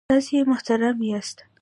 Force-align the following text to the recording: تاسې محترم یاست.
تاسې 0.09 0.37
محترم 0.51 0.97
یاست. 1.09 1.37